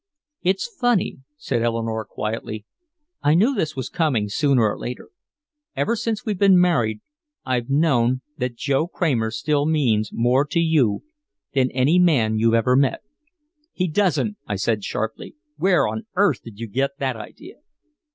"It's 0.41 0.67
funny," 0.79 1.19
said 1.37 1.61
Eleanore 1.61 2.05
quietly. 2.05 2.65
"I 3.21 3.35
knew 3.35 3.53
this 3.53 3.75
was 3.75 3.87
coming 3.89 4.29
sooner 4.29 4.63
or 4.67 4.75
later. 4.79 5.09
Ever 5.75 5.95
since 5.95 6.25
we've 6.25 6.39
been 6.39 6.59
married 6.59 7.01
I've 7.45 7.69
known 7.69 8.21
that 8.39 8.55
Joe 8.55 8.87
Kramer 8.87 9.29
still 9.29 9.67
means 9.67 10.09
more 10.11 10.43
to 10.43 10.59
you 10.59 11.03
than 11.53 11.69
any 11.69 11.99
man 11.99 12.39
you've 12.39 12.55
ever 12.55 12.75
met." 12.75 13.01
"He 13.73 13.87
doesn't," 13.87 14.37
I 14.47 14.55
said 14.55 14.83
sharply. 14.83 15.35
"Where 15.57 15.87
on 15.87 16.07
earth 16.15 16.41
did 16.41 16.57
you 16.57 16.65
get 16.67 16.97
that 16.97 17.15
idea?" 17.15 17.57